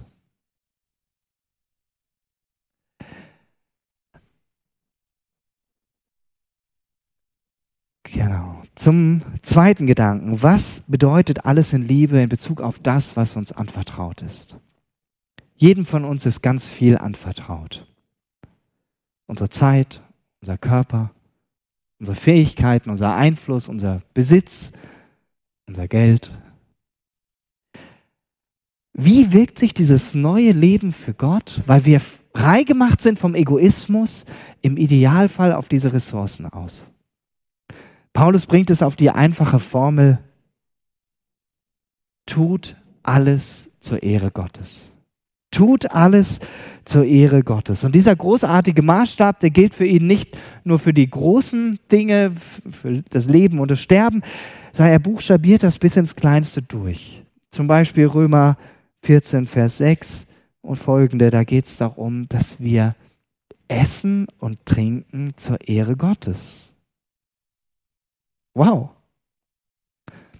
[8.04, 8.64] Genau.
[8.76, 10.42] Zum zweiten Gedanken.
[10.42, 14.58] Was bedeutet alles in Liebe in Bezug auf das, was uns anvertraut ist?
[15.56, 17.86] Jedem von uns ist ganz viel anvertraut.
[19.28, 20.02] Unsere Zeit,
[20.42, 21.12] unser Körper,
[22.00, 24.72] unsere Fähigkeiten, unser Einfluss, unser Besitz,
[25.68, 26.32] unser Geld.
[28.94, 34.26] Wie wirkt sich dieses neue Leben für Gott, weil wir frei gemacht sind vom Egoismus,
[34.62, 36.90] im Idealfall auf diese Ressourcen aus?
[38.14, 40.20] Paulus bringt es auf die einfache Formel,
[42.26, 44.92] tut alles zur Ehre Gottes.
[45.52, 46.40] Tut alles
[46.86, 47.84] zur Ehre Gottes.
[47.84, 52.34] Und dieser großartige Maßstab, der gilt für ihn nicht nur für die großen Dinge,
[52.72, 54.22] für das Leben und das Sterben,
[54.72, 57.24] sondern er buchstabiert das bis ins Kleinste durch.
[57.52, 58.58] Zum Beispiel Römer
[59.04, 60.28] 14, Vers 6
[60.62, 62.96] und folgende, da geht es darum, dass wir
[63.68, 66.74] essen und trinken zur Ehre Gottes.
[68.54, 68.90] Wow.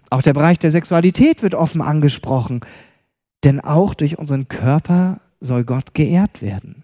[0.10, 2.62] Auch der Bereich der Sexualität wird offen angesprochen.
[3.44, 6.84] Denn auch durch unseren Körper soll Gott geehrt werden.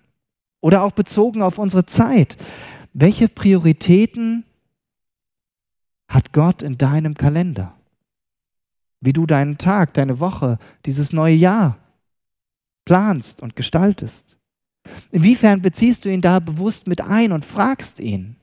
[0.62, 2.38] Oder auch bezogen auf unsere Zeit.
[2.94, 4.46] Welche Prioritäten
[6.08, 7.74] hat Gott in deinem Kalender?
[9.02, 11.78] Wie du deinen Tag, deine Woche, dieses neue Jahr
[12.86, 14.38] planst und gestaltest?
[15.12, 18.38] Inwiefern beziehst du ihn da bewusst mit ein und fragst ihn?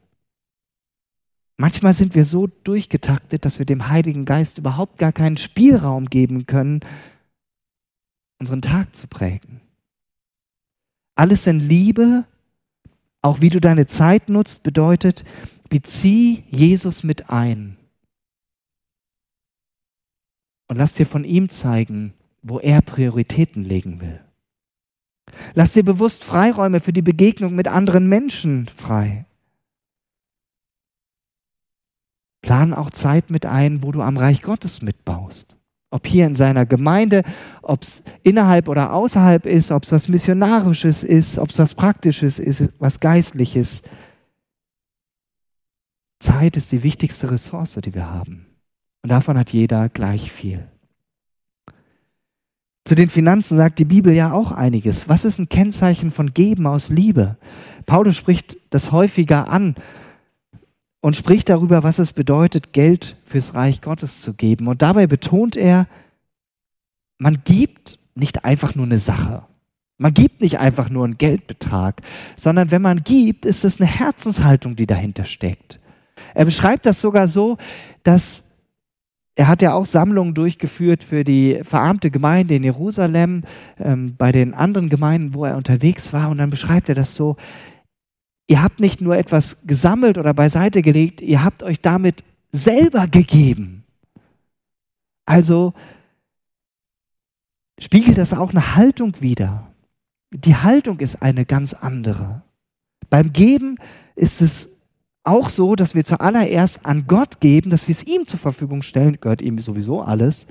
[1.57, 6.47] Manchmal sind wir so durchgetaktet, dass wir dem Heiligen Geist überhaupt gar keinen Spielraum geben
[6.47, 6.81] können,
[8.43, 9.61] unseren Tag zu prägen.
[11.15, 12.25] Alles in Liebe,
[13.21, 15.23] auch wie du deine Zeit nutzt, bedeutet,
[15.69, 17.77] bezieh Jesus mit ein.
[20.67, 24.21] Und lass dir von ihm zeigen, wo er Prioritäten legen will.
[25.55, 29.25] Lass dir bewusst Freiräume für die Begegnung mit anderen Menschen frei.
[32.41, 35.57] Plan auch Zeit mit ein, wo du am Reich Gottes mitbaust.
[35.93, 37.23] Ob hier in seiner Gemeinde,
[37.61, 42.39] ob es innerhalb oder außerhalb ist, ob es was Missionarisches ist, ob es was Praktisches
[42.39, 43.83] ist, was Geistliches.
[46.19, 48.47] Zeit ist die wichtigste Ressource, die wir haben.
[49.03, 50.67] Und davon hat jeder gleich viel.
[52.85, 55.11] Zu den Finanzen sagt die Bibel ja auch einiges.
[55.11, 57.37] Was ist ein Kennzeichen von Geben aus Liebe?
[57.85, 59.77] Paulus spricht das häufiger an
[61.03, 64.69] und spricht darüber, was es bedeutet, Geld fürs Reich Gottes zu geben.
[64.69, 65.89] Und dabei betont er,
[67.19, 69.43] man gibt nicht einfach nur eine Sache.
[69.99, 72.01] Man gibt nicht einfach nur einen Geldbetrag,
[72.37, 75.81] sondern wenn man gibt, ist es eine Herzenshaltung, die dahinter steckt.
[76.35, 77.59] Er beschreibt das sogar so,
[78.05, 78.45] dass
[79.35, 83.43] er hat ja auch Sammlungen durchgeführt für die verarmte Gemeinde in Jerusalem,
[83.79, 86.31] ähm, bei den anderen Gemeinden, wo er unterwegs war.
[86.31, 87.37] Und dann beschreibt er das so,
[88.53, 92.23] Ihr habt nicht nur etwas gesammelt oder beiseite gelegt, ihr habt euch damit
[92.53, 93.83] selber gegeben.
[95.25, 95.73] Also
[97.79, 99.73] spiegelt das auch eine Haltung wider.
[100.33, 102.43] Die Haltung ist eine ganz andere.
[103.09, 103.79] Beim Geben
[104.17, 104.69] ist es
[105.25, 109.19] auch so, dass wir zuallererst an Gott geben, dass wir es ihm zur Verfügung stellen,
[109.19, 110.47] gehört ihm sowieso alles,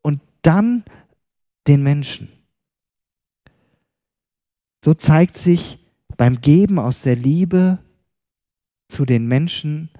[0.00, 0.84] und dann
[1.66, 2.32] den Menschen.
[4.82, 5.81] So zeigt sich
[6.22, 7.80] beim Geben aus der Liebe
[8.86, 9.90] zu den Menschen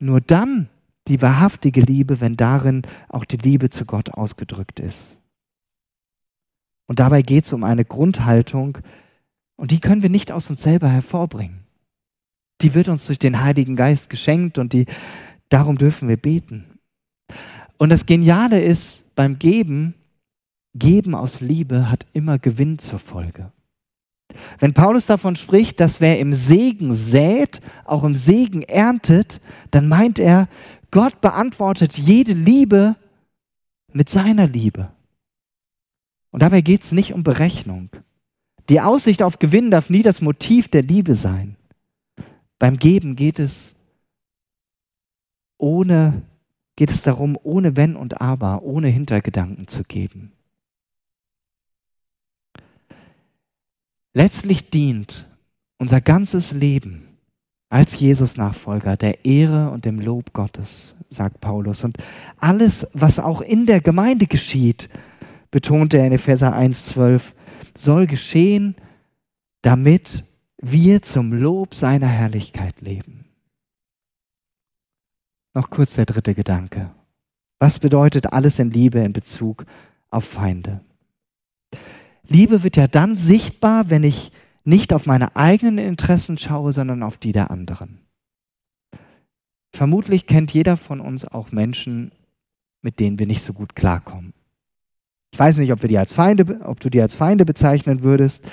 [0.00, 0.68] nur dann
[1.06, 5.16] die wahrhaftige Liebe, wenn darin auch die Liebe zu Gott ausgedrückt ist.
[6.88, 8.78] Und dabei geht es um eine Grundhaltung,
[9.54, 11.60] und die können wir nicht aus uns selber hervorbringen.
[12.60, 14.86] Die wird uns durch den Heiligen Geist geschenkt und die,
[15.48, 16.64] darum dürfen wir beten.
[17.76, 19.94] Und das Geniale ist beim Geben,
[20.74, 23.52] Geben aus Liebe hat immer Gewinn zur Folge.
[24.58, 30.18] Wenn Paulus davon spricht, dass wer im Segen sät, auch im Segen erntet, dann meint
[30.18, 30.48] er,
[30.90, 32.96] Gott beantwortet jede Liebe
[33.92, 34.90] mit seiner Liebe.
[36.30, 37.90] Und dabei geht es nicht um Berechnung.
[38.68, 41.56] Die Aussicht auf Gewinn darf nie das Motiv der Liebe sein.
[42.58, 43.76] Beim Geben geht es
[45.56, 46.22] ohne,
[46.76, 50.32] geht es darum, ohne Wenn und Aber, ohne Hintergedanken zu geben.
[54.18, 55.28] Letztlich dient
[55.78, 57.06] unser ganzes Leben
[57.68, 61.84] als Jesus-Nachfolger der Ehre und dem Lob Gottes, sagt Paulus.
[61.84, 61.98] Und
[62.36, 64.88] alles, was auch in der Gemeinde geschieht,
[65.52, 67.32] betont er in Epheser 1,12,
[67.76, 68.74] soll geschehen,
[69.62, 70.24] damit
[70.60, 73.24] wir zum Lob seiner Herrlichkeit leben.
[75.54, 76.90] Noch kurz der dritte Gedanke.
[77.60, 79.64] Was bedeutet alles in Liebe in Bezug
[80.10, 80.80] auf Feinde?
[82.28, 84.32] Liebe wird ja dann sichtbar, wenn ich
[84.64, 88.00] nicht auf meine eigenen Interessen schaue, sondern auf die der anderen.
[89.72, 92.12] Vermutlich kennt jeder von uns auch Menschen,
[92.82, 94.34] mit denen wir nicht so gut klarkommen.
[95.32, 98.46] Ich weiß nicht, ob, wir die als Feinde, ob du die als Feinde bezeichnen würdest,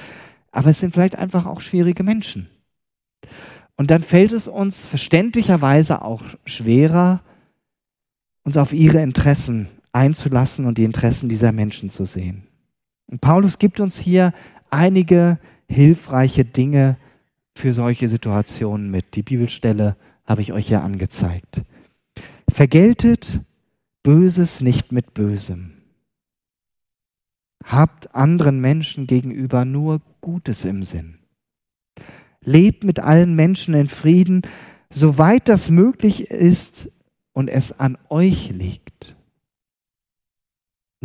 [0.52, 2.50] aber es sind vielleicht einfach auch schwierige Menschen.
[3.78, 7.22] Und dann fällt es uns verständlicherweise auch schwerer,
[8.44, 12.45] uns auf ihre Interessen einzulassen und die Interessen dieser Menschen zu sehen.
[13.08, 14.34] Und Paulus gibt uns hier
[14.70, 16.98] einige hilfreiche Dinge
[17.54, 19.16] für solche Situationen mit.
[19.16, 19.96] Die Bibelstelle
[20.26, 21.62] habe ich euch ja angezeigt.
[22.50, 23.42] Vergeltet
[24.04, 25.72] Böses nicht mit Bösem.
[27.64, 31.18] Habt anderen Menschen gegenüber nur Gutes im Sinn.
[32.42, 34.44] Lebt mit allen Menschen in Frieden,
[34.92, 36.92] soweit das möglich ist
[37.34, 39.15] und es an euch liegt.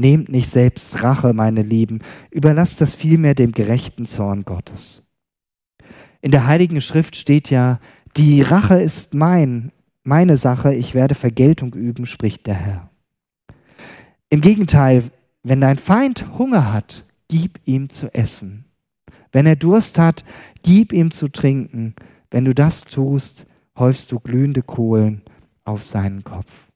[0.00, 5.02] Nehmt nicht selbst Rache, meine Lieben, überlasst das vielmehr dem gerechten Zorn Gottes.
[6.22, 7.80] In der Heiligen Schrift steht ja,
[8.16, 9.72] die Rache ist mein,
[10.02, 12.90] meine Sache, ich werde Vergeltung üben, spricht der Herr.
[14.30, 15.04] Im Gegenteil,
[15.42, 18.64] wenn dein Feind Hunger hat, gib ihm zu essen.
[19.32, 20.24] Wenn er Durst hat,
[20.62, 21.94] gib ihm zu trinken.
[22.30, 23.46] Wenn du das tust,
[23.76, 25.20] häufst du glühende Kohlen
[25.64, 26.69] auf seinen Kopf.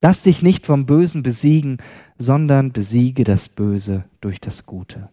[0.00, 1.78] Lass dich nicht vom Bösen besiegen,
[2.18, 5.08] sondern besiege das Böse durch das Gute.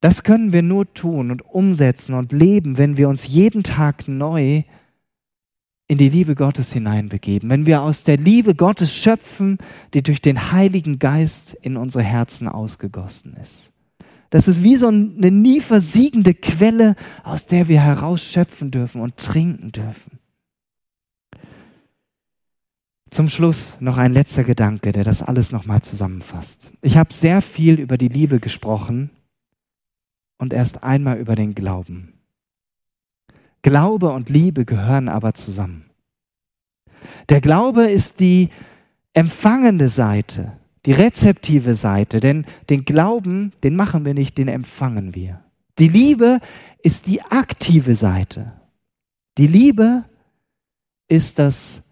[0.00, 4.62] Das können wir nur tun und umsetzen und leben, wenn wir uns jeden Tag neu
[5.88, 9.58] in die Liebe Gottes hineinbegeben, wenn wir aus der Liebe Gottes schöpfen,
[9.94, 13.72] die durch den Heiligen Geist in unsere Herzen ausgegossen ist.
[14.30, 19.72] Das ist wie so eine nie versiegende Quelle, aus der wir herausschöpfen dürfen und trinken
[19.72, 20.18] dürfen.
[23.14, 26.72] Zum Schluss noch ein letzter Gedanke, der das alles nochmal zusammenfasst.
[26.82, 29.08] Ich habe sehr viel über die Liebe gesprochen
[30.36, 32.14] und erst einmal über den Glauben.
[33.62, 35.84] Glaube und Liebe gehören aber zusammen.
[37.28, 38.48] Der Glaube ist die
[39.12, 40.50] empfangende Seite,
[40.84, 45.40] die rezeptive Seite, denn den Glauben, den machen wir nicht, den empfangen wir.
[45.78, 46.40] Die Liebe
[46.82, 48.54] ist die aktive Seite.
[49.38, 50.02] Die Liebe
[51.06, 51.83] ist das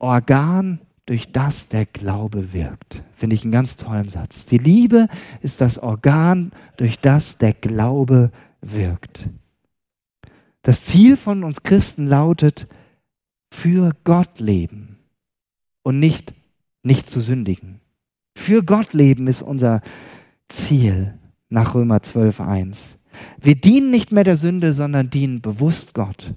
[0.00, 3.02] Organ, durch das der Glaube wirkt.
[3.14, 4.44] Finde ich einen ganz tollen Satz.
[4.44, 5.08] Die Liebe
[5.40, 8.30] ist das Organ, durch das der Glaube
[8.60, 9.28] wirkt.
[10.62, 12.66] Das Ziel von uns Christen lautet,
[13.50, 14.98] für Gott leben
[15.82, 16.34] und nicht
[16.82, 17.80] nicht zu sündigen.
[18.36, 19.80] Für Gott leben ist unser
[20.48, 21.14] Ziel
[21.48, 22.96] nach Römer 12.1.
[23.40, 26.34] Wir dienen nicht mehr der Sünde, sondern dienen bewusst Gott.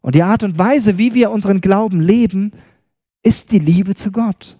[0.00, 2.52] Und die Art und Weise, wie wir unseren Glauben leben,
[3.22, 4.56] ist die Liebe zu Gott.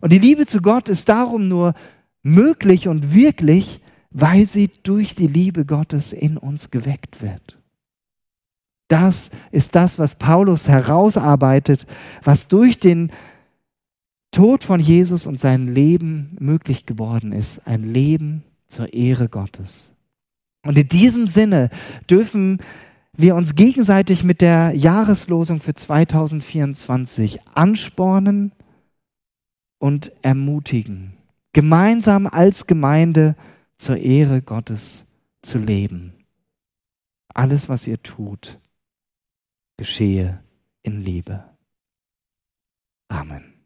[0.00, 1.74] Und die Liebe zu Gott ist darum nur
[2.22, 3.80] möglich und wirklich,
[4.10, 7.58] weil sie durch die Liebe Gottes in uns geweckt wird.
[8.88, 11.86] Das ist das, was Paulus herausarbeitet,
[12.22, 13.12] was durch den
[14.30, 17.66] Tod von Jesus und sein Leben möglich geworden ist.
[17.66, 19.92] Ein Leben zur Ehre Gottes.
[20.64, 21.70] Und in diesem Sinne
[22.10, 22.58] dürfen
[23.18, 28.52] wir uns gegenseitig mit der Jahreslosung für 2024 anspornen
[29.78, 31.14] und ermutigen,
[31.52, 33.34] gemeinsam als Gemeinde
[33.76, 35.04] zur Ehre Gottes
[35.42, 36.12] zu leben.
[37.34, 38.60] Alles, was ihr tut,
[39.76, 40.40] geschehe
[40.84, 41.42] in Liebe.
[43.08, 43.57] Amen.